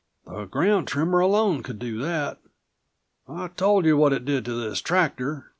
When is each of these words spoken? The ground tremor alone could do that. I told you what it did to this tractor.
The 0.25 0.45
ground 0.45 0.87
tremor 0.87 1.19
alone 1.19 1.61
could 1.61 1.77
do 1.77 1.99
that. 2.01 2.39
I 3.29 3.49
told 3.49 3.85
you 3.85 3.97
what 3.97 4.13
it 4.13 4.25
did 4.25 4.45
to 4.45 4.53
this 4.59 4.81
tractor. 4.81 5.49